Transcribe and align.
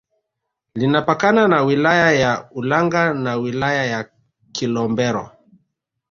Linapakana 0.75 1.47
na 1.47 1.61
wilaya 1.61 2.11
ya 2.11 2.49
Ulanga 2.51 3.13
na 3.13 3.35
wilaya 3.35 3.85
ya 3.85 4.09
Kilombero 4.51 5.31